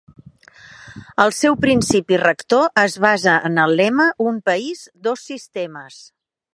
[1.23, 6.05] El seu principi rector es basa en el lema "Un país, dos sistemes".